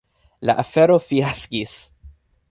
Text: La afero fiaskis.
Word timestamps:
La 0.49 0.53
afero 0.63 0.95
fiaskis. 1.09 1.75